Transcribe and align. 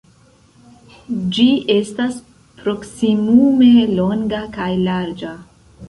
Ĝi 1.35 1.45
estas 1.75 2.17
proksimume 2.63 3.71
longa 4.01 4.45
kaj 4.61 4.71
larĝa. 4.91 5.41